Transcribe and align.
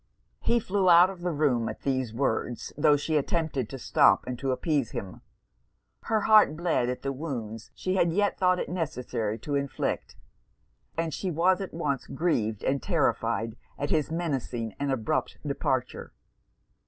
He 0.39 0.59
flew 0.59 0.89
out 0.89 1.11
of 1.11 1.21
the 1.21 1.29
room 1.29 1.69
at 1.69 1.81
these 1.81 2.11
words, 2.11 2.73
tho' 2.75 2.97
she 2.97 3.17
attempted 3.17 3.69
to 3.69 3.77
stop 3.77 4.25
and 4.25 4.39
to 4.39 4.51
appease 4.51 4.89
him. 4.89 5.21
Her 6.05 6.21
heart 6.21 6.57
bled 6.57 6.89
at 6.89 7.03
the 7.03 7.11
wounds 7.13 7.69
she 7.75 7.97
had 7.97 8.11
yet 8.11 8.35
thought 8.39 8.57
it 8.57 8.67
necessary 8.67 9.37
to 9.37 9.53
inflict; 9.53 10.15
and 10.97 11.13
she 11.13 11.29
was 11.29 11.61
at 11.61 11.71
once 11.71 12.07
grieved 12.07 12.63
and 12.63 12.81
terrified 12.81 13.55
at 13.77 13.91
his 13.91 14.09
menacing 14.09 14.73
and 14.79 14.91
abrupt 14.91 15.37
departure. 15.45 16.11